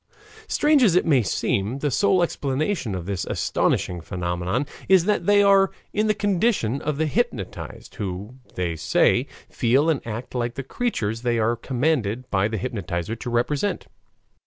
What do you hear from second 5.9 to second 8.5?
in the condition of the hypnotized, who,